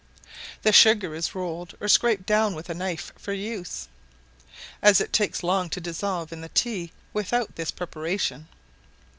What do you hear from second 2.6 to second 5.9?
a knife for use, as it takes long to